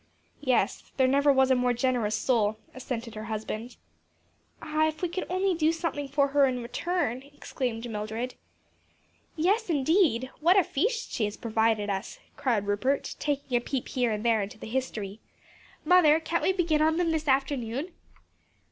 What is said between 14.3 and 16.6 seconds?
into the history. "Mother, can't we